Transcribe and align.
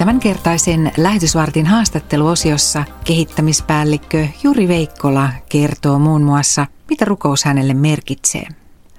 Tämänkertaisen 0.00 0.92
lähetysvartin 0.96 1.66
haastatteluosiossa 1.66 2.84
kehittämispäällikkö 3.04 4.26
Juri 4.42 4.68
Veikkola 4.68 5.28
kertoo 5.48 5.98
muun 5.98 6.22
muassa, 6.22 6.66
mitä 6.90 7.04
rukous 7.04 7.44
hänelle 7.44 7.74
merkitsee. 7.74 8.46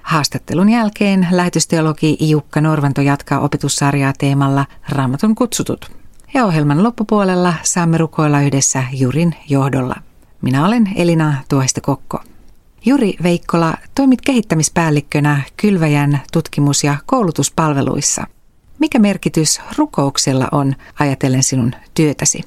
Haastattelun 0.02 0.68
jälkeen 0.68 1.28
lähetysteologi 1.30 2.16
Jukka 2.20 2.60
Norvanto 2.60 3.00
jatkaa 3.00 3.40
opetussarjaa 3.40 4.12
teemalla 4.18 4.66
Raamatun 4.88 5.34
kutsutut. 5.34 5.90
Ja 6.34 6.44
ohjelman 6.44 6.82
loppupuolella 6.82 7.54
saamme 7.62 7.98
rukoilla 7.98 8.40
yhdessä 8.40 8.84
Jurin 8.92 9.34
johdolla. 9.48 9.94
Minä 10.42 10.66
olen 10.66 10.90
Elina 10.96 11.34
Tuohista 11.48 11.80
Kokko. 11.80 12.20
Juri 12.86 13.14
Veikkola, 13.22 13.74
toimit 13.94 14.20
kehittämispäällikkönä 14.20 15.42
Kylväjän 15.56 16.20
tutkimus- 16.32 16.84
ja 16.84 16.96
koulutuspalveluissa– 17.06 18.26
mikä 18.78 18.98
merkitys 18.98 19.60
rukouksella 19.78 20.48
on 20.52 20.74
ajatellen 20.98 21.42
sinun 21.42 21.72
työtäsi? 21.94 22.40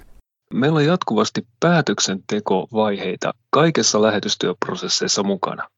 Meillä 0.53 0.77
on 0.77 0.85
jatkuvasti 0.85 1.47
päätöksentekovaiheita 1.59 3.31
kaikessa 3.49 4.01
lähetystyöprosesseissa 4.01 5.23
mukana. 5.23 5.69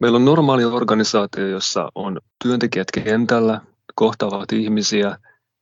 Meillä 0.00 0.16
on 0.16 0.24
normaali 0.24 0.64
organisaatio, 0.64 1.46
jossa 1.46 1.88
on 1.94 2.20
työntekijät 2.44 2.88
kentällä, 2.90 3.60
kohtaavat 3.94 4.52
ihmisiä. 4.52 5.18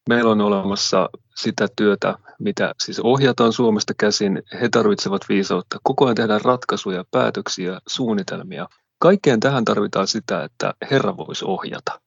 Meillä 0.08 0.30
on 0.30 0.40
olemassa 0.40 1.08
sitä 1.36 1.68
työtä, 1.76 2.18
mitä 2.38 2.74
siis 2.82 3.00
ohjataan 3.00 3.52
Suomesta 3.52 3.94
käsin. 3.98 4.42
He 4.60 4.68
tarvitsevat 4.68 5.22
viisautta. 5.28 5.78
Koko 5.82 6.04
ajan 6.04 6.14
tehdään 6.14 6.40
ratkaisuja, 6.40 7.04
päätöksiä, 7.10 7.80
suunnitelmia. 7.88 8.66
Kaikkeen 8.98 9.40
tähän 9.40 9.64
tarvitaan 9.64 10.06
sitä, 10.06 10.44
että 10.44 10.74
Herra 10.90 11.16
voisi 11.16 11.44
ohjata. 11.44 12.00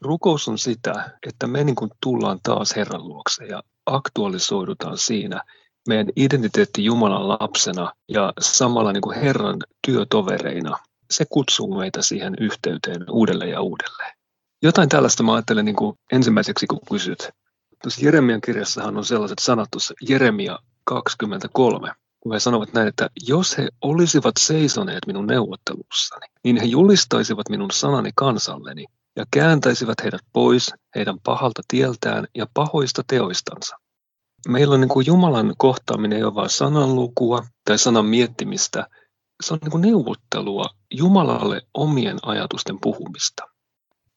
Rukous 0.00 0.48
on 0.48 0.58
sitä, 0.58 1.10
että 1.26 1.46
me 1.46 1.64
niin 1.64 1.76
kuin 1.76 1.90
tullaan 2.02 2.38
taas 2.42 2.76
Herran 2.76 3.08
luokse 3.08 3.44
ja 3.44 3.62
aktualisoidutaan 3.86 4.98
siinä 4.98 5.42
meidän 5.88 6.06
identiteetti 6.16 6.84
Jumalan 6.84 7.28
lapsena 7.28 7.92
ja 8.08 8.32
samalla 8.40 8.92
niin 8.92 9.00
kuin 9.00 9.20
Herran 9.20 9.56
työtovereina. 9.86 10.78
Se 11.10 11.24
kutsuu 11.30 11.78
meitä 11.78 12.02
siihen 12.02 12.34
yhteyteen 12.40 13.10
uudelleen 13.10 13.50
ja 13.50 13.60
uudelleen. 13.60 14.16
Jotain 14.62 14.88
tällaista 14.88 15.22
mä 15.22 15.34
ajattelen 15.34 15.64
niin 15.64 15.76
kuin 15.76 15.98
ensimmäiseksi, 16.12 16.66
kun 16.66 16.80
kysyt. 16.90 17.30
Tuossa 17.82 18.04
Jeremian 18.04 18.40
kirjassahan 18.40 18.96
on 18.96 19.04
sellaiset 19.04 19.38
sanat 19.38 19.68
tuossa 19.70 19.94
Jeremia 20.08 20.58
23, 20.84 21.92
kun 22.20 22.32
he 22.32 22.40
sanovat 22.40 22.72
näin, 22.72 22.88
että 22.88 23.10
jos 23.26 23.58
he 23.58 23.68
olisivat 23.80 24.34
seisoneet 24.38 25.06
minun 25.06 25.26
neuvottelussani, 25.26 26.26
niin 26.44 26.56
he 26.56 26.64
julistaisivat 26.64 27.48
minun 27.48 27.70
sanani 27.70 28.10
kansalleni 28.16 28.84
ja 29.18 29.24
kääntäisivät 29.30 30.02
heidät 30.02 30.20
pois 30.32 30.74
heidän 30.94 31.20
pahalta 31.24 31.62
tieltään 31.68 32.26
ja 32.34 32.46
pahoista 32.54 33.02
teoistansa. 33.06 33.76
Meillä 34.48 34.74
on 34.74 34.80
niin 34.80 34.88
kuin 34.88 35.06
Jumalan 35.06 35.54
kohtaaminen 35.58 36.18
ei 36.18 36.24
ole 36.24 36.34
vain 36.34 36.50
sananlukua 36.50 37.46
tai 37.64 37.78
sanan 37.78 38.06
miettimistä, 38.06 38.86
se 39.42 39.54
on 39.54 39.58
niin 39.62 39.70
kuin 39.70 39.82
neuvottelua 39.82 40.64
Jumalalle 40.94 41.62
omien 41.74 42.18
ajatusten 42.22 42.78
puhumista. 42.80 43.42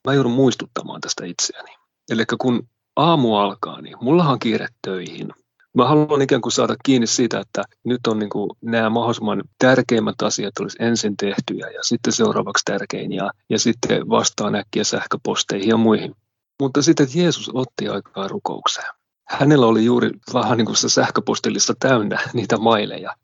Mä 0.06 0.14
joudun 0.14 0.32
muistuttamaan 0.32 1.00
tästä 1.00 1.24
itseäni. 1.24 1.74
Eli 2.10 2.24
kun 2.40 2.68
aamu 2.96 3.36
alkaa, 3.36 3.80
niin 3.80 3.96
mullahan 4.00 4.32
on 4.32 4.38
kiire 4.38 4.66
töihin. 4.82 5.32
Mä 5.74 5.88
haluan 5.88 6.22
ikään 6.22 6.42
kuin 6.42 6.52
saada 6.52 6.76
kiinni 6.84 7.06
siitä, 7.06 7.40
että 7.40 7.62
nyt 7.84 8.06
on 8.06 8.18
niin 8.18 8.30
kuin 8.30 8.50
nämä 8.60 8.90
mahdollisimman 8.90 9.42
tärkeimmät 9.58 10.22
asiat 10.22 10.58
olisi 10.60 10.76
ensin 10.80 11.16
tehtyjä 11.16 11.70
ja 11.70 11.82
sitten 11.82 12.12
seuraavaksi 12.12 12.64
tärkein 12.64 13.12
ja, 13.12 13.30
ja 13.50 13.58
sitten 13.58 14.08
vastaan 14.08 14.54
äkkiä 14.54 14.84
sähköposteihin 14.84 15.68
ja 15.68 15.76
muihin. 15.76 16.14
Mutta 16.60 16.82
sitten 16.82 17.06
Jeesus 17.14 17.50
otti 17.54 17.88
aikaa 17.88 18.28
rukoukseen. 18.28 18.92
Hänellä 19.28 19.66
oli 19.66 19.84
juuri 19.84 20.10
vähän 20.34 20.58
niin 20.58 20.66
kuin 20.66 20.76
se 20.76 20.88
sähköpostilista 20.88 21.74
täynnä 21.80 22.20
niitä 22.34 22.58
maileja. 22.58 23.16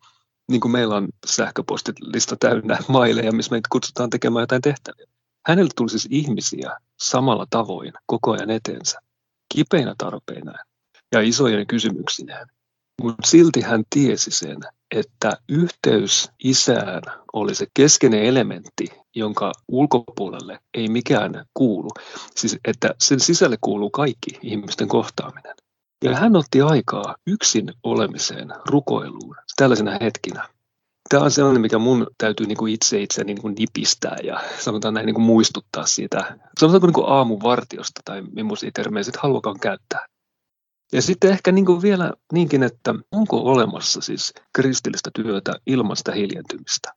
Niin 0.50 0.60
kuin 0.60 0.72
meillä 0.72 0.96
on 0.96 1.08
sähköpostilista 1.26 2.36
täynnä 2.40 2.78
maileja, 2.88 3.32
missä 3.32 3.50
meitä 3.50 3.68
kutsutaan 3.72 4.10
tekemään 4.10 4.42
jotain 4.42 4.62
tehtäviä. 4.62 5.06
Hänellä 5.46 5.70
tuli 5.76 5.90
siis 5.90 6.08
ihmisiä 6.10 6.76
samalla 7.00 7.46
tavoin 7.50 7.92
koko 8.06 8.32
ajan 8.32 8.50
eteensä, 8.50 8.98
kipeinä 9.54 9.94
tarpeinaan 9.98 10.67
ja 11.12 11.20
isojen 11.20 11.66
kysymyksineen. 11.66 12.46
Mutta 13.02 13.26
silti 13.26 13.60
hän 13.60 13.82
tiesi 13.90 14.30
sen, 14.30 14.58
että 14.90 15.32
yhteys 15.48 16.30
isään 16.44 17.02
oli 17.32 17.54
se 17.54 17.66
keskeinen 17.74 18.22
elementti, 18.22 18.86
jonka 19.16 19.52
ulkopuolelle 19.68 20.58
ei 20.74 20.88
mikään 20.88 21.44
kuulu. 21.54 21.88
Siis 22.36 22.58
että 22.64 22.94
sen 22.98 23.20
sisälle 23.20 23.56
kuuluu 23.60 23.90
kaikki 23.90 24.38
ihmisten 24.42 24.88
kohtaaminen. 24.88 25.54
Ja 26.04 26.16
hän 26.16 26.36
otti 26.36 26.60
aikaa 26.60 27.16
yksin 27.26 27.72
olemiseen, 27.82 28.48
rukoiluun, 28.66 29.36
tällaisena 29.56 29.98
hetkinä. 30.00 30.48
Tämä 31.08 31.22
on 31.22 31.30
sellainen, 31.30 31.60
mikä 31.60 31.78
mun 31.78 32.06
täytyy 32.18 32.46
niin 32.46 32.58
kuin 32.58 32.74
itse 32.74 33.02
itse 33.02 33.24
niin 33.24 33.40
kuin 33.40 33.54
nipistää 33.58 34.16
ja 34.24 34.40
sanotaan 34.58 34.94
näin 34.94 35.06
niin 35.06 35.14
kuin 35.14 35.24
muistuttaa 35.24 35.86
siitä, 35.86 36.38
sanotaanko 36.58 36.86
niin 36.86 36.94
kuin 36.94 37.08
aamuvartiosta 37.08 38.00
tai 38.04 38.22
millaisia 38.22 38.70
termejä 38.74 39.02
sitten 39.02 39.22
haluakaan 39.22 39.60
käyttää. 39.60 40.06
Ja 40.92 41.02
sitten 41.02 41.30
ehkä 41.30 41.52
niin 41.52 41.66
kuin 41.66 41.82
vielä 41.82 42.12
niinkin, 42.32 42.62
että 42.62 42.94
onko 43.12 43.36
olemassa 43.36 44.00
siis 44.00 44.32
kristillistä 44.52 45.10
työtä 45.14 45.52
ilman 45.66 45.96
sitä 45.96 46.12
hiljentymistä. 46.12 46.94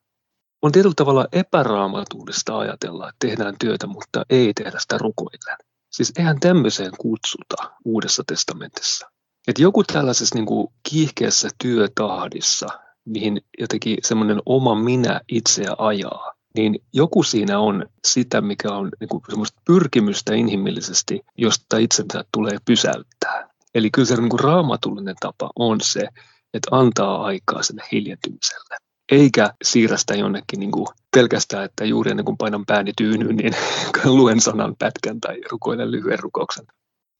On 0.62 0.72
tietyllä 0.72 0.96
tavalla 0.98 1.28
epäraamatullista 1.32 2.60
ajatella, 2.60 3.10
että 3.10 3.28
tehdään 3.28 3.56
työtä, 3.60 3.88
mutta 3.88 4.26
ei 4.30 4.54
tehdä 4.54 4.80
sitä 4.80 4.98
rukoilleen. 4.98 5.58
Siis 5.92 6.14
eihän 6.18 6.40
tämmöiseen 6.40 6.92
kutsuta 6.98 7.72
Uudessa 7.86 8.24
testamentissa. 8.28 9.12
Että 9.48 9.62
joku 9.62 9.84
tällaisessa 9.84 10.36
niin 10.36 10.46
kuin 10.46 10.68
kiihkeässä 10.90 11.50
työtahdissa, 11.62 12.68
mihin 13.06 13.42
jotenkin 13.60 13.98
semmoinen 14.04 14.42
oma 14.46 14.76
minä 14.76 15.22
itseä 15.28 15.76
ajaa, 15.78 16.34
niin 16.56 16.80
joku 16.94 17.24
siinä 17.24 17.60
on 17.60 17.86
sitä, 18.08 18.42
mikä 18.42 18.72
on 18.72 18.92
niin 19.00 19.10
kuin 19.10 19.24
semmoista 19.30 19.62
pyrkimystä 19.66 20.34
inhimillisesti, 20.34 21.22
josta 21.38 21.78
itsensä 21.78 22.24
tulee 22.34 22.58
pysäyttää. 22.66 23.51
Eli 23.76 23.90
kyllä 23.90 24.06
se 24.06 24.16
niin 24.16 24.30
kuin 24.30 24.40
raamatullinen 24.40 25.16
tapa 25.20 25.50
on 25.56 25.82
se, 25.82 26.08
että 26.54 26.68
antaa 26.72 27.26
aikaa 27.26 27.64
sinne 27.64 27.84
hiljentymiselle. 27.92 28.78
Eikä 29.12 29.54
siirrä 29.64 29.98
sitä 29.98 30.16
jonnekin 30.16 30.60
niin 30.60 30.72
kuin 30.72 30.88
pelkästään, 31.16 31.66
että 31.66 31.86
juuri 31.86 32.12
ennen 32.12 32.26
kuin 32.26 32.38
painan 32.38 32.66
pääni 32.66 32.92
tyynyyn, 32.98 33.36
niin 33.36 33.54
luen 34.18 34.42
sanan 34.42 34.76
pätkän 34.80 35.20
tai 35.20 35.42
rukoilen 35.52 35.92
lyhyen 35.92 36.20
rukouksen. 36.20 36.66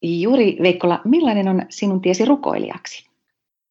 Juri 0.04 0.58
Veikkola, 0.62 1.02
millainen 1.06 1.48
on 1.48 1.66
sinun 1.70 2.02
tiesi 2.02 2.26
rukoilijaksi? 2.26 3.11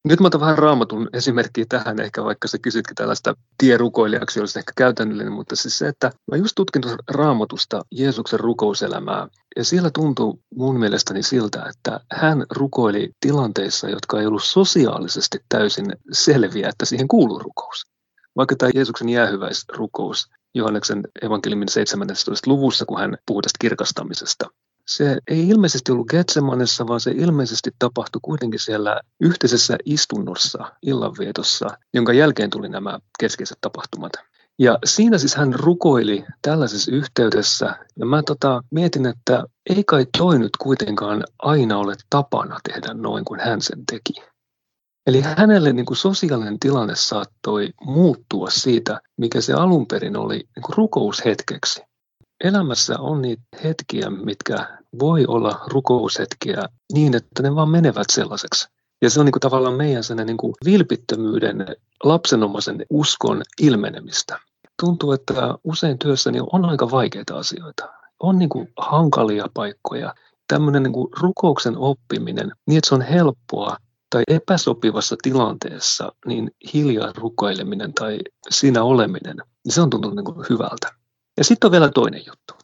Nyt 0.09 0.21
mä 0.21 0.27
otan 0.27 0.41
vähän 0.41 0.59
raamatun 0.59 1.09
esimerkkiä 1.13 1.65
tähän, 1.69 2.01
ehkä 2.01 2.25
vaikka 2.25 2.49
sä 2.49 2.59
kysytkin 2.59 2.95
tällaista 2.95 3.35
tierukoilijaksi, 3.59 4.41
olisi 4.41 4.59
ehkä 4.59 4.73
käytännöllinen, 4.77 5.33
mutta 5.33 5.57
siis 5.57 5.79
se, 5.79 5.89
että 5.89 6.11
mä 6.31 6.37
just 6.37 6.53
tutkin 6.57 6.83
raamatusta 7.11 7.83
Jeesuksen 7.91 8.41
rukouselämää, 8.41 9.29
ja 9.57 9.65
siellä 9.65 9.91
tuntuu 9.95 10.43
mun 10.55 10.79
mielestäni 10.79 11.23
siltä, 11.23 11.65
että 11.69 12.01
hän 12.13 12.47
rukoili 12.51 13.11
tilanteissa, 13.21 13.89
jotka 13.89 14.21
ei 14.21 14.27
ollut 14.27 14.45
sosiaalisesti 14.45 15.39
täysin 15.49 15.87
selviä, 16.13 16.69
että 16.69 16.85
siihen 16.85 17.09
kuuluu 17.09 17.39
rukous. 17.39 17.87
Vaikka 18.37 18.57
tämä 18.57 18.71
Jeesuksen 18.75 19.09
jäähyväisrukous 19.09 20.29
Johanneksen 20.55 21.03
evankeliumin 21.23 21.69
17. 21.69 22.51
luvussa, 22.51 22.85
kun 22.85 23.01
hän 23.01 23.17
puhuu 23.27 23.43
tästä 23.43 23.57
kirkastamisesta, 23.61 24.47
se 24.87 25.19
ei 25.29 25.49
ilmeisesti 25.49 25.93
ollut 25.93 26.09
Getsemanessa, 26.09 26.87
vaan 26.87 27.01
se 27.01 27.11
ilmeisesti 27.11 27.71
tapahtui 27.79 28.21
kuitenkin 28.23 28.61
siellä 28.61 29.01
yhteisessä 29.21 29.77
istunnossa, 29.85 30.73
illanvietossa, 30.83 31.67
jonka 31.95 32.13
jälkeen 32.13 32.51
tuli 32.51 32.69
nämä 32.69 32.99
keskeiset 33.21 33.59
tapahtumat. 33.61 34.13
Ja 34.59 34.79
siinä 34.85 35.19
siis 35.19 35.35
hän 35.35 35.55
rukoili 35.55 36.25
tällaisessa 36.43 36.93
yhteydessä, 36.93 37.77
ja 37.97 38.07
mä 38.07 38.23
tota, 38.23 38.63
mietin, 38.71 39.07
että 39.07 39.45
ei 39.71 39.85
kai 39.85 40.07
toi 40.19 40.39
nyt 40.39 40.57
kuitenkaan 40.59 41.25
aina 41.39 41.79
ole 41.79 41.95
tapana 42.11 42.59
tehdä 42.73 42.95
noin 42.95 43.25
kuin 43.25 43.41
hän 43.41 43.61
sen 43.61 43.87
teki. 43.87 44.23
Eli 45.07 45.21
hänelle 45.21 45.73
niin 45.73 45.87
kuin 45.87 45.97
sosiaalinen 45.97 46.59
tilanne 46.59 46.95
saattoi 46.97 47.69
muuttua 47.85 48.51
siitä, 48.51 49.01
mikä 49.17 49.41
se 49.41 49.53
alun 49.53 49.87
perin 49.87 50.17
oli 50.17 50.37
niin 50.37 50.63
kuin 50.63 50.77
rukoushetkeksi 50.77 51.83
elämässä 52.45 52.99
on 52.99 53.23
niitä 53.23 53.43
hetkiä, 53.65 54.11
mitkä 54.11 54.79
voi 54.99 55.27
olla 55.27 55.61
rukoushetkiä 55.67 56.63
niin, 56.93 57.17
että 57.17 57.43
ne 57.43 57.55
vaan 57.55 57.69
menevät 57.69 58.07
sellaiseksi. 58.13 58.69
Ja 59.03 59.11
se 59.11 59.21
on 59.21 59.27
niin 59.27 59.33
kuin 59.33 59.41
tavallaan 59.41 59.75
meidän 59.75 60.03
niin 60.27 60.37
kuin 60.37 60.55
vilpittömyyden, 60.65 61.67
lapsenomaisen 62.05 62.87
uskon 62.91 63.43
ilmenemistä. 63.61 64.39
Tuntuu, 64.81 65.13
että 65.13 65.55
usein 65.65 65.99
työssäni 65.99 66.39
on 66.53 66.65
aika 66.65 66.91
vaikeita 66.91 67.39
asioita. 67.39 67.89
On 68.21 68.39
niin 68.39 68.49
kuin 68.49 68.69
hankalia 68.77 69.47
paikkoja. 69.55 70.15
Tämmöinen 70.49 70.83
niin 70.83 70.93
kuin 70.93 71.09
rukouksen 71.21 71.79
oppiminen, 71.79 72.53
niin 72.67 72.79
että 72.79 72.89
se 72.89 72.95
on 72.95 73.03
helppoa 73.03 73.77
tai 74.11 74.23
epäsopivassa 74.29 75.17
tilanteessa, 75.23 76.13
niin 76.27 76.51
hiljaa 76.75 77.13
rukoileminen 77.17 77.95
tai 77.95 78.19
siinä 78.51 78.83
oleminen, 78.83 79.37
niin 79.65 79.73
se 79.73 79.81
on 79.81 79.91
tuntunut 79.91 80.17
niin 80.17 80.25
kuin 80.25 80.47
hyvältä. 80.51 81.00
Ja 81.41 81.45
sitten 81.45 81.69
on 81.69 81.73
vielä 81.73 81.91
toinen 81.95 82.23
juttu. 82.27 82.55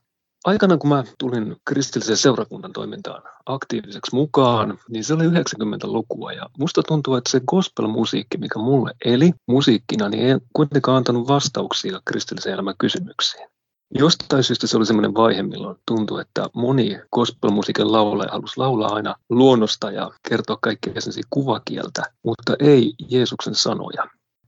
aikana 0.45 0.79
kun 0.79 0.89
mä 0.89 1.05
tulin 1.19 1.57
kristillisen 1.69 2.17
seurakunnan 2.17 2.73
toimintaan 2.73 3.23
aktiiviseksi 3.47 4.15
mukaan, 4.15 4.79
niin 4.89 5.05
se 5.05 5.15
oli 5.15 5.25
90-lukua 5.25 6.33
ja 6.33 6.49
musta 6.59 6.83
tuntuu, 6.83 7.15
että 7.15 7.31
se 7.31 7.41
gospel-musiikki, 7.47 8.39
mikä 8.39 8.59
mulle 8.59 8.93
eli 9.05 9.33
musiikkina, 9.49 10.09
niin 10.09 10.27
ei 10.27 10.39
kuitenkaan 10.53 10.97
antanut 10.97 11.29
vastauksia 11.29 12.01
kristillisen 12.05 12.53
elämän 12.53 12.75
kysymyksiin. 12.79 13.49
Jostain 13.95 14.45
syystä 14.45 14.67
se 14.67 14.77
oli 14.77 14.87
sellainen 14.87 15.15
vaihe, 15.15 15.43
milloin 15.43 15.77
tuntui, 15.87 16.21
että 16.21 16.49
moni 16.55 17.01
gospelmusiikin 17.13 17.93
laulaja 17.93 18.33
halusi 18.33 18.55
laulaa 18.57 18.95
aina 18.95 19.15
luonnosta 19.31 19.91
ja 19.91 20.11
kertoa 20.29 20.59
kaikkea 20.63 20.93
kuvakieltä, 21.31 22.03
mutta 22.25 22.57
ei 22.59 22.95
Jeesuksen 23.11 23.55
sanoja. 23.55 24.07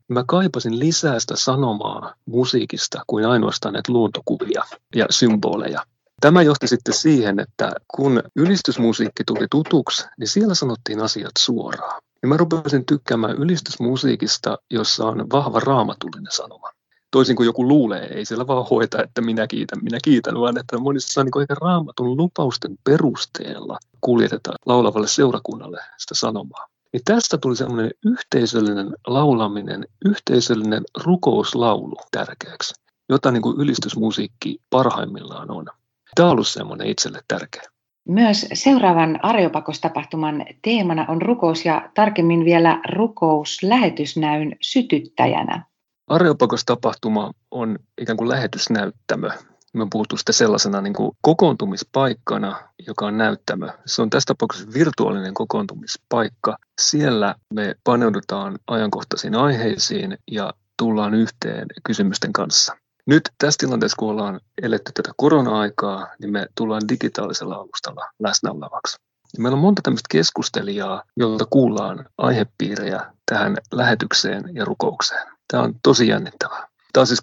Mä 0.09 0.25
kaipasin 0.27 0.79
lisää 0.79 1.21
sitä 1.21 1.37
sanomaa 1.37 2.15
musiikista 2.27 3.03
kuin 3.07 3.27
ainoastaan 3.27 3.73
näitä 3.73 3.93
luontokuvia 3.93 4.63
ja 4.95 5.07
symboleja. 5.11 5.83
Tämä 6.21 6.43
johti 6.43 6.69
sitten 6.69 6.95
siihen, 6.95 7.41
että 7.41 7.73
kun 7.97 8.23
ylistysmusiikki 8.37 9.25
tuli 9.25 9.47
tutuksi, 9.51 10.05
niin 10.19 10.29
siellä 10.29 10.55
sanottiin 10.55 11.01
asiat 11.01 11.33
suoraan. 11.39 12.03
Ja 12.23 12.29
mä 12.29 12.37
rupesin 12.37 12.87
tykkäämään 12.87 13.37
ylistysmusiikista, 13.37 14.59
jossa 14.71 15.07
on 15.07 15.27
vahva 15.33 15.61
raamatullinen 15.61 16.33
sanoma. 16.33 16.71
Toisin 17.11 17.37
kuin 17.37 17.47
joku 17.47 17.69
luulee, 17.69 18.07
ei 18.07 18.25
siellä 18.25 18.47
vaan 18.47 18.67
hoita, 18.71 19.03
että 19.03 19.21
minä 19.21 19.47
kiitän, 19.47 19.79
minä 19.83 19.99
kiitän, 20.05 20.41
vaan 20.41 20.59
että 20.59 20.79
monissa 20.79 21.25
niin 21.25 21.41
ehkä 21.41 21.55
raamatun 21.61 22.17
lupausten 22.17 22.79
perusteella 22.85 23.79
kuljetetaan 24.01 24.57
laulavalle 24.67 25.09
seurakunnalle 25.09 25.81
sitä 25.99 26.15
sanomaa. 26.15 26.67
Niin 26.93 27.03
tästä 27.05 27.39
tuli 27.39 27.57
semmoinen 27.57 27.91
yhteisöllinen 28.07 28.95
laulaminen, 29.07 29.87
yhteisöllinen 30.05 30.83
rukouslaulu 31.05 31.97
tärkeäksi, 32.11 32.75
jota 33.09 33.31
niin 33.31 33.43
kuin 33.43 33.61
ylistysmusiikki 33.61 34.59
parhaimmillaan 34.71 35.51
on. 35.51 35.67
Tämä 36.15 36.27
on 36.27 36.33
ollut 36.33 36.49
semmoinen 36.49 36.87
itselle 36.87 37.21
tärkeä. 37.29 37.63
Myös 38.09 38.47
seuraavan 38.55 39.19
Arjopakostapahtuman 39.23 40.47
teemana 40.63 41.07
on 41.09 41.23
rukous 41.23 41.65
ja 41.65 41.91
tarkemmin 41.95 42.45
vielä 42.45 42.81
rukous 42.93 43.63
lähetysnäyn 43.63 44.57
sytyttäjänä. 44.61 45.65
Areopakostapahtuma 46.07 47.33
on 47.51 47.79
ikään 48.01 48.17
kuin 48.17 48.29
lähetysnäyttämö. 48.29 49.31
Me 49.75 49.83
on 49.83 49.91
puhuttu 49.91 50.17
sitä 50.17 50.33
sellaisena 50.33 50.81
niin 50.81 50.95
kuin 50.95 51.11
kokoontumispaikkana, 51.23 52.61
joka 52.87 53.07
on 53.07 53.19
näyttämö. 53.19 53.69
Se 53.87 54.03
on 54.03 54.11
tässä 54.11 54.27
tapauksessa 54.27 54.73
virtuaalinen 54.75 55.35
kokoontumispaikka. 55.35 56.57
Siellä 56.81 57.35
me 57.55 57.75
paneudutaan 57.85 58.59
ajankohtaisiin 58.67 59.35
aiheisiin 59.35 60.19
ja 60.31 60.53
tullaan 60.79 61.15
yhteen 61.15 61.67
kysymysten 61.87 62.33
kanssa. 62.33 62.77
Nyt 63.07 63.23
tässä 63.39 63.59
tilanteessa, 63.59 63.97
kun 63.99 64.11
ollaan 64.11 64.41
eletty 64.63 64.93
tätä 64.95 65.11
korona-aikaa, 65.17 66.09
niin 66.21 66.33
me 66.33 66.47
tullaan 66.55 66.83
digitaalisella 66.89 67.55
alustalla 67.55 68.11
läsnä 68.23 68.51
olevaksi. 68.51 68.97
Meillä 69.39 69.57
on 69.57 69.63
monta 69.63 69.83
tämmöistä 69.83 70.07
keskustelijaa, 70.11 71.03
joilta 71.17 71.47
kuullaan 71.51 72.07
aihepiirejä 72.19 73.13
tähän 73.31 73.57
lähetykseen 73.73 74.45
ja 74.53 74.65
rukoukseen. 74.65 75.27
Tämä 75.53 75.63
on 75.63 75.75
tosi 75.83 76.09
jännittävää. 76.09 76.68
Tämä 76.93 77.03
on 77.03 77.07
siis 77.07 77.21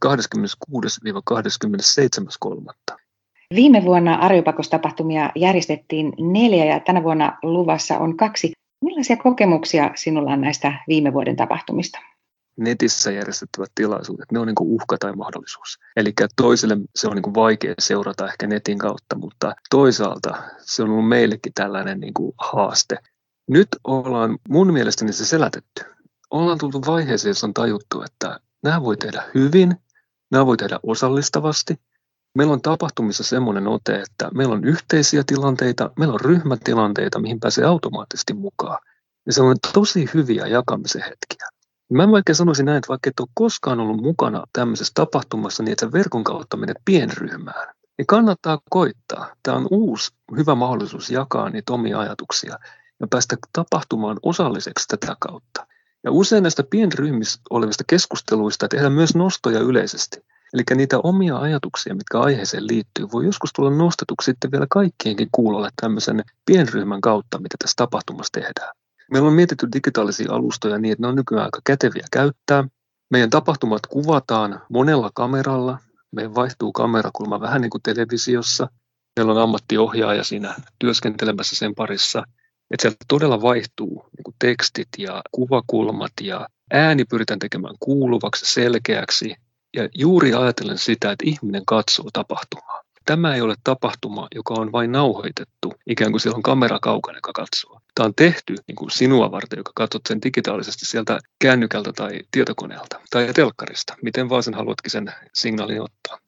26-27.3. 2.91 2.97
Viime 3.55 3.83
vuonna 3.83 4.15
Arjopakostapahtumia 4.15 5.29
järjestettiin 5.35 6.13
neljä 6.19 6.65
ja 6.65 6.79
tänä 6.79 7.03
vuonna 7.03 7.37
luvassa 7.43 7.97
on 7.97 8.17
kaksi. 8.17 8.51
Millaisia 8.81 9.17
kokemuksia 9.17 9.91
sinulla 9.95 10.31
on 10.31 10.41
näistä 10.41 10.73
viime 10.87 11.13
vuoden 11.13 11.35
tapahtumista? 11.35 11.99
netissä 12.57 13.11
järjestettävät 13.11 13.71
tilaisuudet, 13.75 14.31
ne 14.31 14.39
on 14.39 14.47
niin 14.47 14.55
uhka 14.59 14.97
tai 14.97 15.13
mahdollisuus. 15.13 15.79
Eli 15.95 16.13
toiselle 16.35 16.77
se 16.95 17.07
on 17.07 17.15
niin 17.15 17.33
vaikea 17.33 17.73
seurata 17.79 18.27
ehkä 18.27 18.47
netin 18.47 18.77
kautta, 18.77 19.17
mutta 19.17 19.55
toisaalta 19.69 20.43
se 20.61 20.83
on 20.83 20.89
ollut 20.89 21.07
meillekin 21.07 21.53
tällainen 21.53 21.99
niin 21.99 22.13
haaste. 22.37 22.97
Nyt 23.47 23.67
ollaan 23.83 24.37
mun 24.49 24.73
mielestäni 24.73 25.13
se 25.13 25.25
selätetty. 25.25 25.83
Ollaan 26.31 26.57
tultu 26.57 26.81
vaiheeseen, 26.87 27.29
jossa 27.29 27.47
on 27.47 27.53
tajuttu, 27.53 28.01
että 28.01 28.39
nämä 28.65 28.83
voi 28.83 28.97
tehdä 28.97 29.23
hyvin, 29.35 29.75
nämä 30.31 30.45
voi 30.45 30.57
tehdä 30.57 30.79
osallistavasti. 30.83 31.79
Meillä 32.37 32.53
on 32.53 32.61
tapahtumissa 32.61 33.23
semmoinen 33.23 33.67
ote, 33.67 34.01
että 34.01 34.29
meillä 34.33 34.53
on 34.53 34.63
yhteisiä 34.63 35.23
tilanteita, 35.27 35.91
meillä 35.99 36.13
on 36.13 36.21
ryhmätilanteita, 36.21 37.19
mihin 37.19 37.39
pääsee 37.39 37.65
automaattisesti 37.65 38.33
mukaan. 38.33 38.79
Ja 39.25 39.33
se 39.33 39.41
on 39.41 39.55
tosi 39.73 40.09
hyviä 40.13 40.47
jakamisen 40.47 41.01
hetkiä. 41.01 41.47
Mä 41.91 42.11
vaikka 42.11 42.33
sanoisin 42.33 42.65
näin, 42.65 42.77
että 42.77 42.87
vaikka 42.87 43.09
et 43.09 43.19
ole 43.19 43.27
koskaan 43.33 43.79
ollut 43.79 44.01
mukana 44.01 44.43
tämmöisessä 44.53 44.91
tapahtumassa, 44.95 45.63
niin 45.63 45.71
että 45.71 45.85
sä 45.85 45.91
verkon 45.91 46.23
kautta 46.23 46.57
menet 46.57 46.77
pienryhmään, 46.85 47.75
niin 47.97 48.07
kannattaa 48.07 48.59
koittaa. 48.69 49.35
Tämä 49.43 49.57
on 49.57 49.67
uusi 49.71 50.11
hyvä 50.37 50.55
mahdollisuus 50.55 51.09
jakaa 51.09 51.49
niitä 51.49 51.73
omia 51.73 51.99
ajatuksia 51.99 52.59
ja 52.99 53.07
päästä 53.09 53.35
tapahtumaan 53.53 54.17
osalliseksi 54.23 54.87
tätä 54.87 55.15
kautta. 55.19 55.67
Ja 56.05 56.11
usein 56.11 56.43
näistä 56.43 56.63
pienryhmissä 56.69 57.39
olevista 57.49 57.83
keskusteluista 57.87 58.67
tehdään 58.67 58.93
myös 58.93 59.15
nostoja 59.15 59.59
yleisesti. 59.59 60.25
Eli 60.53 60.63
niitä 60.75 60.99
omia 61.03 61.37
ajatuksia, 61.37 61.95
mitkä 61.95 62.19
aiheeseen 62.19 62.67
liittyy, 62.67 63.07
voi 63.11 63.25
joskus 63.25 63.53
tulla 63.53 63.69
nostetuksi 63.69 64.25
sitten 64.25 64.51
vielä 64.51 64.65
kaikkienkin 64.69 65.27
kuulolle 65.31 65.69
tämmöisen 65.81 66.23
pienryhmän 66.45 67.01
kautta, 67.01 67.39
mitä 67.39 67.55
tässä 67.59 67.75
tapahtumassa 67.77 68.31
tehdään. 68.31 68.75
Meillä 69.11 69.27
on 69.27 69.33
mietitty 69.33 69.67
digitaalisia 69.73 70.31
alustoja 70.31 70.77
niin, 70.77 70.91
että 70.91 71.01
ne 71.01 71.07
on 71.07 71.15
nykyään 71.15 71.45
aika 71.45 71.59
käteviä 71.63 72.07
käyttää. 72.11 72.63
Meidän 73.09 73.29
tapahtumat 73.29 73.87
kuvataan 73.87 74.61
monella 74.69 75.11
kameralla. 75.13 75.77
Meidän 76.11 76.35
vaihtuu 76.35 76.71
kamerakulma 76.71 77.41
vähän 77.41 77.61
niin 77.61 77.69
kuin 77.69 77.83
televisiossa. 77.83 78.67
Meillä 79.15 79.31
on 79.31 79.41
ammattiohjaaja 79.41 80.23
siinä 80.23 80.55
työskentelemässä 80.79 81.55
sen 81.55 81.75
parissa. 81.75 82.23
Että 82.71 82.81
sieltä 82.81 82.97
todella 83.07 83.41
vaihtuu 83.41 84.05
niin 84.17 84.35
tekstit 84.39 84.87
ja 84.97 85.21
kuvakulmat 85.31 86.11
ja 86.21 86.47
ääni 86.73 87.05
pyritään 87.05 87.39
tekemään 87.39 87.75
kuuluvaksi, 87.79 88.53
selkeäksi. 88.53 89.35
Ja 89.75 89.89
juuri 89.93 90.33
ajatellen 90.33 90.77
sitä, 90.77 91.11
että 91.11 91.25
ihminen 91.27 91.65
katsoo 91.65 92.05
tapahtumaa. 92.13 92.81
Tämä 93.05 93.35
ei 93.35 93.41
ole 93.41 93.55
tapahtuma, 93.63 94.27
joka 94.35 94.53
on 94.53 94.71
vain 94.71 94.91
nauhoitettu, 94.91 95.73
ikään 95.87 96.11
kuin 96.11 96.21
siellä 96.21 96.35
on 96.35 96.43
kamera 96.43 96.79
kaukana, 96.81 97.17
joka 97.17 97.33
katsoo. 97.33 97.79
Tämä 97.95 98.05
on 98.05 98.13
tehty 98.15 98.55
niin 98.67 98.75
kuin 98.75 98.91
sinua 98.91 99.31
varten, 99.31 99.57
joka 99.57 99.71
katsot 99.75 100.01
sen 100.07 100.21
digitaalisesti 100.21 100.85
sieltä 100.85 101.19
kännykältä 101.39 101.93
tai 101.93 102.19
tietokoneelta 102.31 102.99
tai 103.09 103.33
telkkarista, 103.33 103.95
miten 104.01 104.29
vaan 104.29 104.43
sen 104.43 104.53
haluatkin 104.53 104.91
sen 104.91 105.13
signaalin 105.33 105.81
ottaa. 105.81 106.24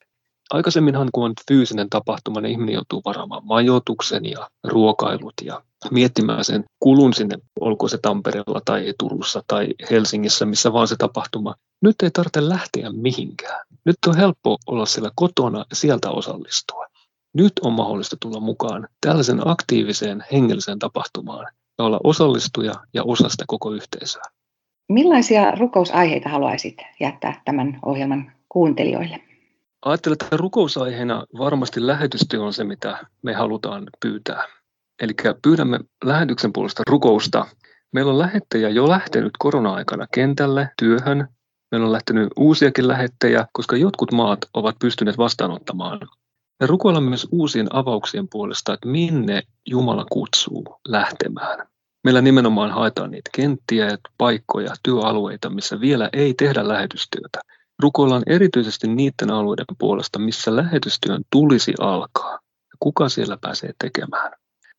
Aikaisemminhan, 0.50 1.08
kun 1.12 1.24
on 1.24 1.32
fyysinen 1.48 1.90
tapahtuma, 1.90 2.40
niin 2.40 2.52
ihminen 2.52 2.74
joutuu 2.74 3.02
varaamaan 3.04 3.46
majoituksen 3.46 4.24
ja 4.24 4.50
ruokailut 4.64 5.34
ja 5.44 5.62
miettimään 5.90 6.44
sen 6.44 6.64
kulun 6.80 7.14
sinne, 7.14 7.38
olko 7.60 7.88
se 7.88 7.98
Tampereella 7.98 8.60
tai 8.64 8.94
Turussa 8.98 9.42
tai 9.46 9.68
Helsingissä, 9.90 10.46
missä 10.46 10.72
vaan 10.72 10.88
se 10.88 10.96
tapahtuma. 10.96 11.54
Nyt 11.82 11.96
ei 12.02 12.10
tarvitse 12.10 12.48
lähteä 12.48 12.92
mihinkään. 12.92 13.66
Nyt 13.84 13.96
on 14.06 14.16
helppo 14.16 14.56
olla 14.66 14.86
siellä 14.86 15.10
kotona 15.14 15.58
ja 15.58 15.76
sieltä 15.76 16.10
osallistua. 16.10 16.86
Nyt 17.34 17.52
on 17.62 17.72
mahdollista 17.72 18.16
tulla 18.20 18.40
mukaan 18.40 18.88
tällaisen 19.06 19.48
aktiiviseen 19.48 20.24
hengelliseen 20.32 20.78
tapahtumaan 20.78 21.46
ja 21.78 21.84
olla 21.84 22.00
osallistuja 22.04 22.74
ja 22.94 23.04
osa 23.04 23.28
sitä 23.28 23.44
koko 23.46 23.70
yhteisöä. 23.70 24.22
Millaisia 24.88 25.50
rukousaiheita 25.50 26.28
haluaisit 26.28 26.76
jättää 27.00 27.42
tämän 27.44 27.78
ohjelman 27.84 28.32
kuuntelijoille? 28.48 29.27
Ajattelen, 29.84 30.16
että 30.22 30.36
rukousaiheena 30.36 31.24
varmasti 31.38 31.86
lähetystyö 31.86 32.42
on 32.42 32.52
se, 32.52 32.64
mitä 32.64 33.06
me 33.22 33.34
halutaan 33.34 33.86
pyytää. 34.00 34.44
Eli 35.02 35.12
pyydämme 35.42 35.80
lähetyksen 36.04 36.52
puolesta 36.52 36.82
rukousta. 36.88 37.46
Meillä 37.92 38.12
on 38.12 38.18
lähettäjä 38.18 38.68
jo 38.68 38.88
lähtenyt 38.88 39.32
korona-aikana 39.38 40.06
kentälle, 40.14 40.70
työhön. 40.78 41.28
Meillä 41.70 41.86
on 41.86 41.92
lähtenyt 41.92 42.28
uusiakin 42.36 42.88
lähettäjä, 42.88 43.46
koska 43.52 43.76
jotkut 43.76 44.12
maat 44.12 44.38
ovat 44.54 44.76
pystyneet 44.78 45.18
vastaanottamaan. 45.18 46.00
Me 46.60 46.66
rukoillaan 46.66 47.04
myös 47.04 47.28
uusien 47.30 47.66
avauksien 47.70 48.28
puolesta, 48.28 48.74
että 48.74 48.88
minne 48.88 49.42
Jumala 49.66 50.06
kutsuu 50.12 50.78
lähtemään. 50.88 51.68
Meillä 52.04 52.20
nimenomaan 52.20 52.70
haetaan 52.70 53.10
niitä 53.10 53.30
kenttiä, 53.34 53.98
paikkoja, 54.18 54.74
työalueita, 54.82 55.50
missä 55.50 55.80
vielä 55.80 56.08
ei 56.12 56.34
tehdä 56.34 56.68
lähetystyötä. 56.68 57.40
Rukoillaan 57.82 58.22
erityisesti 58.26 58.88
niiden 58.88 59.30
alueiden 59.30 59.66
puolesta, 59.78 60.18
missä 60.18 60.56
lähetystyön 60.56 61.22
tulisi 61.30 61.72
alkaa. 61.80 62.38
Kuka 62.80 63.08
siellä 63.08 63.38
pääsee 63.40 63.72
tekemään? 63.78 64.32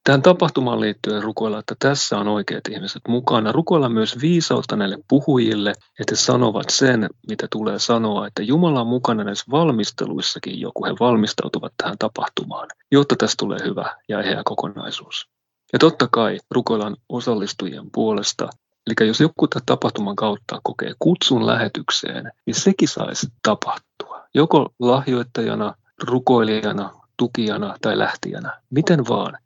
Tähän 0.03 0.21
tapahtumaan 0.21 0.79
liittyen 0.79 1.23
rukoilla, 1.23 1.59
että 1.59 1.75
tässä 1.79 2.17
on 2.17 2.27
oikeat 2.27 2.67
ihmiset 2.69 3.01
mukana. 3.07 3.51
Rukoilla 3.51 3.89
myös 3.89 4.21
viisautta 4.21 4.75
näille 4.75 4.97
puhujille, 5.09 5.69
että 5.69 6.11
he 6.11 6.15
sanovat 6.15 6.69
sen, 6.69 7.09
mitä 7.29 7.47
tulee 7.51 7.79
sanoa, 7.79 8.27
että 8.27 8.43
Jumala 8.43 8.81
on 8.81 8.87
mukana 8.87 9.23
näissä 9.23 9.45
valmisteluissakin 9.51 10.59
joku 10.59 10.85
he 10.85 10.91
valmistautuvat 10.99 11.73
tähän 11.77 11.97
tapahtumaan, 11.99 12.67
jotta 12.91 13.15
tästä 13.15 13.35
tulee 13.39 13.59
hyvä 13.65 13.95
ja 14.09 14.21
eheä 14.21 14.41
kokonaisuus. 14.45 15.29
Ja 15.73 15.79
totta 15.79 16.07
kai 16.11 16.37
rukoillaan 16.51 16.97
osallistujien 17.09 17.91
puolesta, 17.93 18.49
Eli 18.89 19.07
jos 19.07 19.19
joku 19.19 19.47
tapahtuman 19.65 20.15
kautta 20.15 20.59
kokee 20.63 20.93
kutsun 20.99 21.47
lähetykseen, 21.47 22.31
niin 22.45 22.55
sekin 22.55 22.87
saisi 22.87 23.27
tapahtua. 23.43 24.27
Joko 24.33 24.73
lahjoittajana, 24.79 25.75
rukoilijana 26.03 26.91
tukijana 27.17 27.75
tai 27.81 27.97
lähtijänä, 27.97 28.61
miten 28.69 29.07
vaan, 29.07 29.37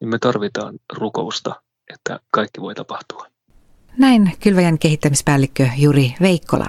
niin 0.00 0.08
me 0.08 0.18
tarvitaan 0.18 0.78
rukousta, 0.92 1.62
että 1.94 2.20
kaikki 2.30 2.60
voi 2.60 2.74
tapahtua. 2.74 3.26
Näin 3.98 4.32
Kylväjän 4.40 4.78
kehittämispäällikkö 4.78 5.68
Juri 5.76 6.14
Veikkola. 6.20 6.66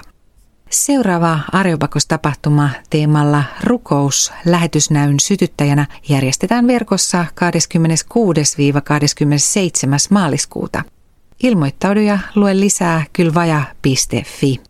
Seuraava 0.70 1.38
Areopakos-tapahtuma 1.52 2.68
teemalla 2.90 3.44
Rukous 3.64 4.32
lähetysnäyn 4.46 5.20
sytyttäjänä 5.20 5.86
järjestetään 6.08 6.66
verkossa 6.66 7.24
26-27. 7.24 7.26
maaliskuuta. 10.10 10.82
Ilmoittaudu 11.42 12.00
ja 12.00 12.18
lue 12.34 12.60
lisää 12.60 13.04
kylvaja.fi. 13.12 14.60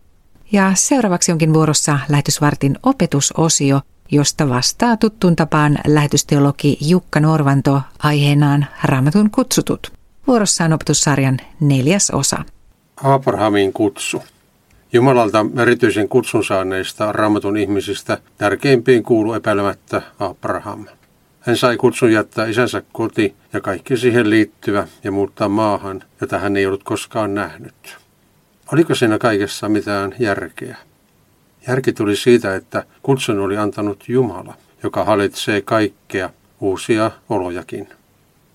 Ja 0.51 0.71
seuraavaksi 0.75 1.31
onkin 1.31 1.53
vuorossa 1.53 1.99
lähetysvartin 2.09 2.77
opetusosio, 2.83 3.81
josta 4.11 4.49
vastaa 4.49 4.97
tuttuun 4.97 5.35
tapaan 5.35 5.77
lähetysteologi 5.87 6.77
Jukka 6.81 7.19
Norvanto 7.19 7.81
aiheenaan 7.99 8.65
Raamatun 8.83 9.31
kutsutut. 9.31 9.93
Vuorossa 10.27 10.63
on 10.65 10.73
opetussarjan 10.73 11.37
neljäs 11.59 12.09
osa. 12.09 12.45
Abrahamin 13.03 13.73
kutsu. 13.73 14.23
Jumalalta 14.93 15.45
erityisen 15.61 16.09
kutsun 16.09 16.45
saaneista 16.45 17.11
raamatun 17.11 17.57
ihmisistä 17.57 18.17
tärkeimpiin 18.37 19.03
kuuluu 19.03 19.33
epäilemättä 19.33 20.01
Abraham. 20.19 20.85
Hän 21.45 21.57
sai 21.57 21.77
kutsun 21.77 22.11
jättää 22.11 22.45
isänsä 22.45 22.83
koti 22.91 23.35
ja 23.53 23.61
kaikki 23.61 23.97
siihen 23.97 24.29
liittyvä 24.29 24.87
ja 25.03 25.11
muuttaa 25.11 25.49
maahan, 25.49 26.03
jota 26.21 26.39
hän 26.39 26.57
ei 26.57 26.65
ollut 26.65 26.83
koskaan 26.83 27.35
nähnyt. 27.35 27.97
Oliko 28.73 28.95
siinä 28.95 29.17
kaikessa 29.17 29.69
mitään 29.69 30.15
järkeä? 30.19 30.77
Järki 31.67 31.93
tuli 31.93 32.15
siitä, 32.15 32.55
että 32.55 32.83
kutsun 33.01 33.39
oli 33.39 33.57
antanut 33.57 34.03
Jumala, 34.07 34.53
joka 34.83 35.03
hallitsee 35.03 35.61
kaikkea, 35.61 36.29
uusia 36.59 37.11
olojakin. 37.29 37.87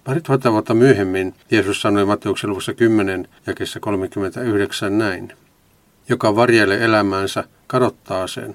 Pari 0.04 0.20
tuhatta 0.20 0.52
vuotta 0.52 0.74
myöhemmin 0.74 1.34
Jeesus 1.50 1.80
sanoi 1.80 2.04
Matteuksen 2.04 2.50
luvussa 2.50 2.74
10 2.74 3.28
ja 3.46 3.54
39 3.80 4.98
näin. 4.98 5.32
Joka 6.08 6.36
varjelee 6.36 6.84
elämäänsä, 6.84 7.44
kadottaa 7.66 8.26
sen, 8.26 8.54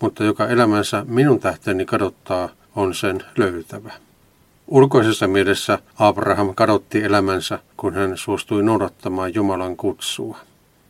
mutta 0.00 0.24
joka 0.24 0.48
elämänsä 0.48 1.04
minun 1.08 1.40
tähteni 1.40 1.84
kadottaa, 1.84 2.48
on 2.76 2.94
sen 2.94 3.22
löytävä. 3.36 3.92
Ulkoisessa 4.68 5.28
mielessä 5.28 5.78
Abraham 5.98 6.54
kadotti 6.54 7.02
elämänsä, 7.02 7.58
kun 7.76 7.94
hän 7.94 8.16
suostui 8.16 8.62
noudattamaan 8.62 9.34
Jumalan 9.34 9.76
kutsua. 9.76 10.38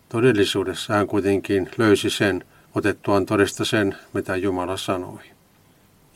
Todellisuudessa 0.08 0.94
hän 0.94 1.06
kuitenkin 1.06 1.70
löysi 1.78 2.10
sen, 2.10 2.44
otettuaan 2.74 3.26
todesta 3.26 3.64
sen, 3.64 3.96
mitä 4.12 4.36
Jumala 4.36 4.76
sanoi. 4.76 5.22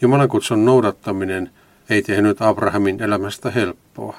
Jumalan 0.01 0.29
kutsun 0.29 0.65
noudattaminen 0.65 1.51
ei 1.91 2.03
tehnyt 2.03 2.43
Abrahamin 2.43 3.03
elämästä 3.03 3.51
helppoa. 3.51 4.17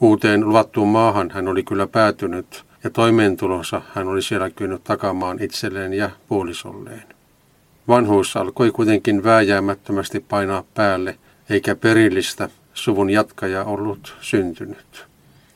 Uuteen 0.00 0.48
luvattuun 0.48 0.88
maahan 0.88 1.30
hän 1.30 1.48
oli 1.48 1.62
kyllä 1.62 1.86
päätynyt, 1.86 2.64
ja 2.84 2.90
toimeentulonsa 2.90 3.82
hän 3.94 4.08
oli 4.08 4.22
siellä 4.22 4.50
kyennyt 4.50 4.84
takamaan 4.84 5.42
itselleen 5.42 5.94
ja 5.94 6.10
puolisolleen. 6.28 7.17
Vanhuus 7.88 8.36
alkoi 8.36 8.70
kuitenkin 8.70 9.24
vääjäämättömästi 9.24 10.20
painaa 10.20 10.64
päälle, 10.74 11.18
eikä 11.50 11.74
perillistä 11.74 12.48
suvun 12.74 13.10
jatkaja 13.10 13.64
ollut 13.64 14.16
syntynyt. 14.20 15.06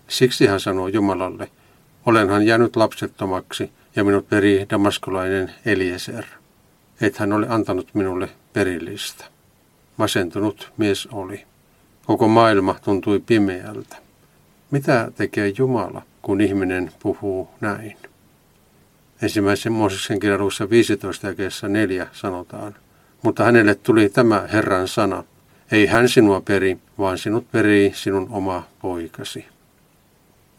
Siksi 0.08 0.46
hän 0.46 0.60
sanoi 0.60 0.92
Jumalalle, 0.92 1.50
olenhan 2.06 2.46
jäänyt 2.46 2.76
lapsettomaksi 2.76 3.70
ja 3.96 4.04
minut 4.04 4.28
peri 4.28 4.66
damaskolainen 4.70 5.50
Eliezer. 5.66 6.24
Et 7.00 7.16
hän 7.16 7.32
ole 7.32 7.46
antanut 7.48 7.88
minulle 7.94 8.28
perillistä. 8.52 9.24
Masentunut 9.96 10.72
mies 10.76 11.08
oli. 11.12 11.44
Koko 12.06 12.28
maailma 12.28 12.76
tuntui 12.84 13.20
pimeältä. 13.26 13.96
Mitä 14.70 15.12
tekee 15.16 15.52
Jumala, 15.58 16.02
kun 16.22 16.40
ihminen 16.40 16.92
puhuu 17.02 17.48
näin? 17.60 17.96
Ensimmäisen 19.22 19.72
Mooseksen 19.72 20.20
kirjaluussa 20.20 20.70
15 20.70 21.26
ja 21.26 21.68
4 21.68 22.06
sanotaan, 22.12 22.74
mutta 23.22 23.44
hänelle 23.44 23.74
tuli 23.74 24.08
tämä 24.08 24.48
Herran 24.52 24.88
sana, 24.88 25.24
ei 25.72 25.86
hän 25.86 26.08
sinua 26.08 26.40
peri, 26.40 26.78
vaan 26.98 27.18
sinut 27.18 27.50
perii 27.50 27.92
sinun 27.94 28.28
oma 28.30 28.62
poikasi. 28.80 29.44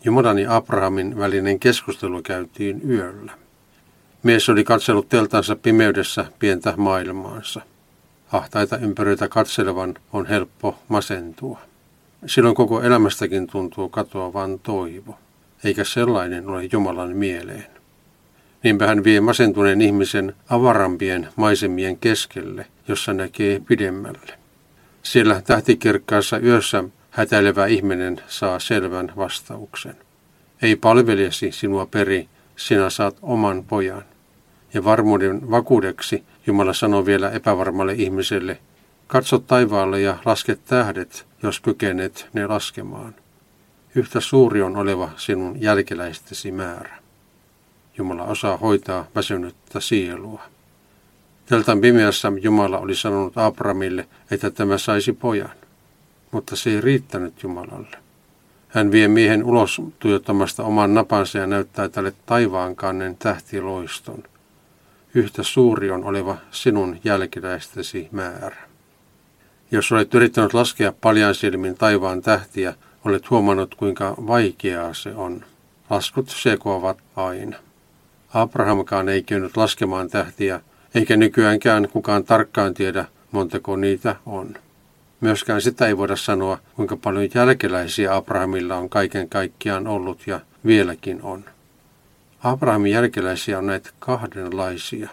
Jumalan 0.06 0.40
ja 0.40 0.56
Abrahamin 0.56 1.18
välinen 1.18 1.60
keskustelu 1.60 2.22
käytiin 2.22 2.82
yöllä. 2.90 3.32
Mies 4.24 4.50
oli 4.50 4.64
katsellut 4.64 5.10
teltansa 5.10 5.56
pimeydessä 5.56 6.26
pientä 6.40 6.74
maailmaansa. 6.78 7.62
Ahtaita 8.32 8.78
ympäröitä 8.78 9.28
katselevan 9.28 9.94
on 10.14 10.26
helppo 10.26 10.80
masentua. 10.88 11.60
Silloin 12.26 12.56
koko 12.56 12.82
elämästäkin 12.82 13.48
tuntuu 13.48 13.90
katoavan 13.90 14.60
toivo, 14.60 15.18
eikä 15.64 15.84
sellainen 15.84 16.48
ole 16.48 16.70
Jumalan 16.72 17.16
mieleen. 17.16 17.83
Niinpä 18.64 18.88
hän 18.88 19.04
vie 19.04 19.22
masentuneen 19.22 19.82
ihmisen 19.82 20.36
avarampien 20.50 21.30
maisemien 21.36 21.98
keskelle, 21.98 22.66
jossa 22.88 23.14
näkee 23.14 23.62
pidemmälle. 23.68 24.34
Siellä 25.04 25.42
tähtikirkkaassa 25.42 26.38
yössä 26.38 26.84
hätäilevä 27.10 27.66
ihminen 27.66 28.22
saa 28.28 28.60
selvän 28.60 29.14
vastauksen. 29.18 29.96
Ei 30.62 30.76
palvelijasi 30.76 31.52
sinua 31.52 31.86
peri, 31.86 32.28
sinä 32.56 32.90
saat 32.90 33.18
oman 33.22 33.64
pojan. 33.64 34.04
Ja 34.74 34.84
varmuuden 34.84 35.52
vakuudeksi 35.52 36.24
Jumala 36.48 36.74
sanoo 36.74 37.06
vielä 37.06 37.32
epävarmalle 37.32 37.94
ihmiselle, 37.94 38.60
katso 39.08 39.40
taivaalle 39.40 40.02
ja 40.02 40.18
laske 40.26 40.56
tähdet, 40.56 41.26
jos 41.44 41.60
kykenet 41.60 42.28
ne 42.34 42.48
laskemaan. 42.48 43.16
Yhtä 43.96 44.20
suuri 44.20 44.62
on 44.62 44.78
oleva 44.78 45.10
sinun 45.18 45.62
jälkeläistesi 45.62 46.52
määrä. 46.52 47.03
Jumala 47.98 48.24
osaa 48.24 48.58
hoitaa 48.58 49.08
väsynyttä 49.16 49.80
sielua. 49.80 50.42
Teltan 51.46 51.82
pimeässä 51.82 52.32
Jumala 52.42 52.80
oli 52.80 52.96
sanonut 52.96 53.38
Abramille, 53.38 54.08
että 54.32 54.52
tämä 54.52 54.78
saisi 54.78 55.14
pojan. 55.14 55.52
Mutta 56.32 56.56
se 56.56 56.70
ei 56.70 56.82
riittänyt 56.82 57.44
Jumalalle. 57.44 57.98
Hän 58.68 58.92
vie 58.92 59.08
miehen 59.08 59.44
ulos 59.44 59.82
tuijottamasta 60.00 60.64
oman 60.64 60.94
napansa 60.94 61.38
ja 61.38 61.48
näyttää 61.48 61.90
tälle 61.90 62.14
taivaankannen 62.26 63.18
tähtiloiston. 63.18 64.24
Yhtä 65.16 65.44
suuri 65.44 65.92
on 65.92 66.04
oleva 66.04 66.38
sinun 66.52 66.98
jälkiläistesi 67.04 68.08
määrä. 68.12 68.58
Jos 69.72 69.92
olet 69.92 70.14
yrittänyt 70.14 70.54
laskea 70.54 70.94
paljan 71.02 71.36
silmin 71.36 71.76
taivaan 71.76 72.22
tähtiä, 72.22 72.74
olet 73.06 73.30
huomannut 73.30 73.76
kuinka 73.76 74.16
vaikeaa 74.28 74.94
se 74.94 75.16
on. 75.16 75.46
Laskut 75.90 76.30
sekoavat 76.30 76.98
aina. 77.16 77.58
Abrahamkaan 78.34 79.10
ei 79.10 79.24
kyennyt 79.24 79.58
laskemaan 79.58 80.10
tähtiä, 80.10 80.60
eikä 80.96 81.18
nykyäänkään 81.18 81.88
kukaan 81.90 82.24
tarkkaan 82.24 82.74
tiedä, 82.74 83.06
montako 83.32 83.76
niitä 83.76 84.16
on. 84.26 84.56
Myöskään 85.22 85.62
sitä 85.62 85.88
ei 85.88 85.98
voida 85.98 86.16
sanoa, 86.16 86.60
kuinka 86.76 86.98
paljon 86.98 87.30
jälkeläisiä 87.36 88.16
Abrahamilla 88.16 88.76
on 88.76 88.90
kaiken 88.90 89.30
kaikkiaan 89.30 89.88
ollut 89.88 90.28
ja 90.28 90.40
vieläkin 90.66 91.22
on. 91.22 91.46
Abrahamin 92.44 92.92
jälkeläisiä 92.92 93.58
on 93.58 93.66
näitä 93.66 93.90
kahdenlaisia. 94.00 95.10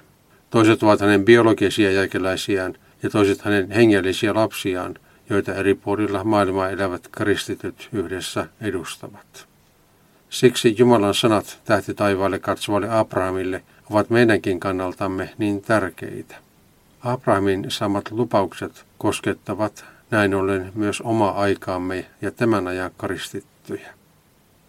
Toiset 0.51 0.83
ovat 0.83 1.01
hänen 1.01 1.25
biologisia 1.25 1.91
jälkeläisiään 1.91 2.75
ja 3.03 3.11
toiset 3.11 3.43
hänen 3.43 3.71
hengellisiä 3.71 4.35
lapsiaan, 4.35 4.95
joita 5.31 5.55
eri 5.55 5.75
puolilla 5.75 6.25
maailmaa 6.25 6.71
elävät 6.71 7.09
kristityt 7.13 7.89
yhdessä 7.93 8.47
edustavat. 8.61 9.50
Siksi 10.31 10.75
Jumalan 10.79 11.15
sanat 11.15 11.61
tähti 11.65 11.95
taivaalle 11.95 12.39
katsovalle 12.39 12.89
Abrahamille 12.91 13.63
ovat 13.91 14.11
meidänkin 14.11 14.61
kannaltamme 14.61 15.31
niin 15.39 15.63
tärkeitä. 15.63 16.37
Abrahamin 17.01 17.67
saamat 17.69 18.11
lupaukset 18.11 18.85
koskettavat 18.99 19.85
näin 20.11 20.35
ollen 20.35 20.73
myös 20.75 21.01
omaa 21.01 21.41
aikaamme 21.41 22.07
ja 22.23 22.31
tämän 22.31 22.67
ajan 22.67 22.91
kristittyjä. 22.99 23.89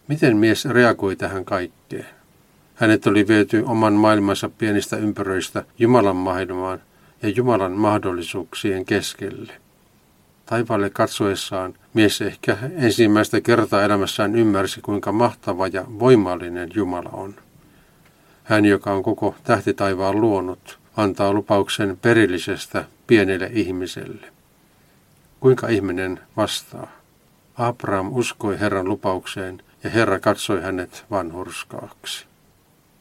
Miten 0.08 0.38
mies 0.38 0.65
reagoi 0.65 1.15
tähän 1.15 1.46
kaikkeen? 1.46 2.06
Hänet 2.75 3.08
oli 3.08 3.27
viety 3.27 3.63
oman 3.65 3.94
maailmansa 3.94 4.50
pienistä 4.50 4.98
ympyröistä 4.98 5.63
Jumalan 5.80 6.15
maailmaan 6.15 6.82
ja 7.22 7.30
Jumalan 7.30 7.72
mahdollisuuksien 7.72 8.86
keskelle. 8.86 9.53
Taivaalle 10.51 10.89
katsoessaan 10.89 11.74
mies 11.93 12.22
ehkä 12.22 12.58
ensimmäistä 12.75 13.41
kertaa 13.41 13.84
elämässään 13.84 14.36
ymmärsi, 14.36 14.81
kuinka 14.81 15.12
mahtava 15.12 15.67
ja 15.67 15.86
voimallinen 16.00 16.70
Jumala 16.75 17.10
on. 17.13 17.36
Hän, 18.43 18.65
joka 18.65 18.93
on 18.93 19.03
koko 19.03 19.36
tähtitaivaan 19.43 20.22
luonut, 20.22 20.79
antaa 20.98 21.34
lupauksen 21.34 21.98
perillisestä 22.01 22.86
pienelle 23.08 23.50
ihmiselle. 23.53 24.27
Kuinka 25.39 25.67
ihminen 25.67 26.20
vastaa? 26.38 26.88
Abraham 27.58 28.10
uskoi 28.12 28.60
Herran 28.60 28.89
lupaukseen 28.89 29.63
ja 29.84 29.89
Herra 29.89 30.20
katsoi 30.20 30.62
hänet 30.62 31.05
vanhurskaaksi. 31.12 32.25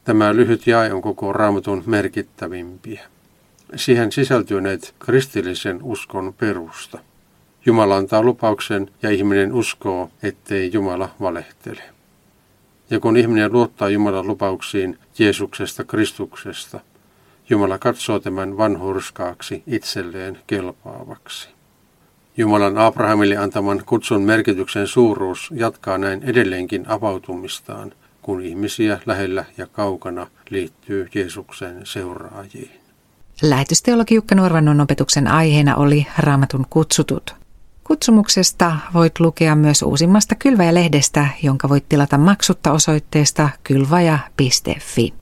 Tämä 0.05 0.37
lyhyt 0.37 0.67
jae 0.67 0.93
on 0.93 1.03
koko 1.03 1.33
raamatun 1.33 1.83
merkittävimpiä. 1.87 3.03
siihen 3.77 4.13
sisältyneet 4.13 4.95
kristillisen 4.99 5.79
uskon 5.83 6.35
perusta. 6.39 6.99
Jumala 7.67 7.97
antaa 7.97 8.23
lupauksen 8.23 8.91
ja 9.03 9.11
ihminen 9.11 9.53
uskoo, 9.53 10.11
ettei 10.23 10.71
Jumala 10.73 11.09
valehtele. 11.21 11.83
Ja 12.91 13.01
kun 13.01 13.17
ihminen 13.17 13.53
luottaa 13.53 13.89
Jumalan 13.89 14.27
lupauksiin 14.27 14.99
Jeesuksesta 15.19 15.85
Kristuksesta, 15.85 16.81
Jumala 17.51 17.79
katsoo 17.79 18.19
tämän 18.19 18.57
vanhurskaaksi 18.57 19.63
itselleen 19.67 20.39
kelpaavaksi. 20.47 21.49
Jumalan 22.37 22.79
Abrahamille 22.79 23.37
antaman 23.37 23.83
kutsun 23.87 24.23
merkityksen 24.23 24.87
suuruus 24.87 25.51
jatkaa 25.55 25.99
näin 25.99 26.23
edelleenkin 26.23 26.85
avautumistaan, 26.89 27.93
kun 28.23 28.43
ihmisiä 28.43 29.01
lähellä 29.07 29.45
ja 29.59 29.67
kaukana 29.67 30.27
liittyy 30.51 31.09
Jeesuksen 31.15 31.81
seuraajiin. 31.85 32.81
Lähetysteologi 33.43 34.15
Jukka 34.15 34.35
Norvannon 34.35 34.81
opetuksen 34.81 35.29
aiheena 35.29 35.77
oli 35.77 36.07
Raamatun 36.19 36.67
kutsutut. 36.71 37.35
Kutsumuksesta 37.91 38.77
voit 38.95 39.21
lukea 39.21 39.57
myös 39.57 39.83
uusimmasta 39.83 40.35
Kylväjä-lehdestä, 40.35 41.27
jonka 41.43 41.69
voit 41.69 41.89
tilata 41.89 42.19
maksutta 42.19 42.73
osoitteesta 42.73 43.49
kylvaja.fi. 43.65 45.15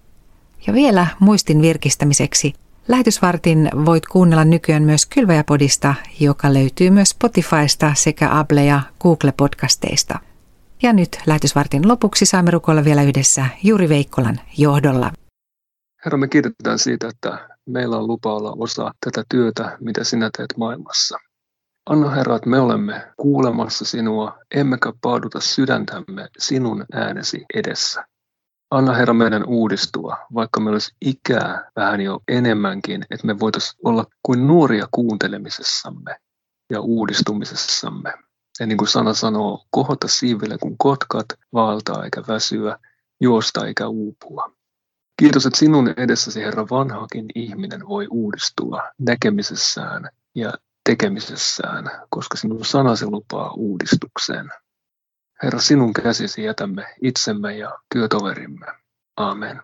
Ja 0.66 0.72
vielä 0.72 1.06
muistin 1.20 1.62
virkistämiseksi. 1.62 2.52
Lähetysvartin 2.88 3.70
voit 3.86 4.06
kuunnella 4.06 4.44
nykyään 4.44 4.82
myös 4.82 5.06
Kylväjäpodista, 5.06 5.94
joka 6.20 6.54
löytyy 6.54 6.90
myös 6.90 7.08
Spotifysta 7.08 7.92
sekä 7.94 8.38
Apple- 8.38 8.64
ja 8.64 8.80
Google-podcasteista. 9.00 10.18
Ja 10.82 10.92
nyt 10.92 11.08
lähetysvartin 11.26 11.88
lopuksi 11.88 12.26
saamme 12.26 12.50
rukoilla 12.50 12.84
vielä 12.84 13.02
yhdessä 13.02 13.46
Juri 13.62 13.88
Veikkolan 13.88 14.40
johdolla. 14.58 15.12
Herra, 16.04 16.18
me 16.18 16.28
kiitetään 16.28 16.78
siitä, 16.78 17.08
että 17.08 17.48
meillä 17.66 17.96
on 17.96 18.06
lupa 18.06 18.34
olla 18.34 18.54
osa 18.58 18.90
tätä 19.04 19.24
työtä, 19.28 19.76
mitä 19.80 20.04
sinä 20.04 20.30
teet 20.36 20.54
maailmassa. 20.56 21.18
Anna 21.88 22.10
Herra, 22.10 22.36
että 22.36 22.48
me 22.48 22.60
olemme 22.60 23.12
kuulemassa 23.16 23.84
sinua, 23.84 24.38
emmekä 24.54 24.92
paaduta 25.00 25.40
sydäntämme 25.40 26.28
sinun 26.38 26.84
äänesi 26.92 27.44
edessä. 27.54 28.04
Anna 28.70 28.92
Herra 28.92 29.14
meidän 29.14 29.44
uudistua, 29.46 30.16
vaikka 30.34 30.60
meillä 30.60 30.74
olisi 30.74 30.94
ikää 31.00 31.70
vähän 31.76 32.00
jo 32.00 32.20
enemmänkin, 32.28 33.04
että 33.10 33.26
me 33.26 33.40
voitaisiin 33.40 33.80
olla 33.84 34.04
kuin 34.22 34.46
nuoria 34.46 34.86
kuuntelemisessamme 34.90 36.16
ja 36.70 36.80
uudistumisessamme. 36.80 38.14
Ja 38.60 38.66
niin 38.66 38.78
kuin 38.78 38.88
sana 38.88 39.14
sanoo, 39.14 39.64
kohota 39.70 40.08
siiville 40.08 40.58
kuin 40.58 40.78
kotkat, 40.78 41.26
valtaa 41.52 42.04
eikä 42.04 42.22
väsyä, 42.28 42.78
juosta 43.20 43.66
eikä 43.66 43.88
uupua. 43.88 44.52
Kiitos, 45.16 45.46
että 45.46 45.58
sinun 45.58 45.94
edessäsi, 45.96 46.40
Herra, 46.40 46.66
vanhakin 46.70 47.26
ihminen 47.34 47.88
voi 47.88 48.06
uudistua 48.10 48.82
näkemisessään 48.98 50.08
ja 50.34 50.52
tekemisessään, 50.88 51.90
koska 52.08 52.36
sinun 52.36 52.64
sanasi 52.64 53.06
lupaa 53.06 53.52
uudistukseen. 53.56 54.50
Herra, 55.42 55.60
sinun 55.60 55.92
käsisi 55.92 56.42
jätämme 56.42 56.86
itsemme 57.02 57.56
ja 57.56 57.78
työtoverimme. 57.94 58.66
Amen. 59.16 59.62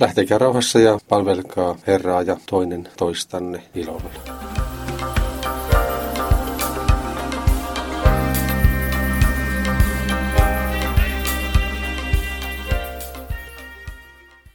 Lähtekää 0.00 0.38
rauhassa 0.38 0.78
ja 0.78 0.98
palvelkaa 1.08 1.76
Herraa 1.86 2.22
ja 2.22 2.36
toinen 2.50 2.88
toistanne 2.96 3.62
ilolla. 3.74 4.59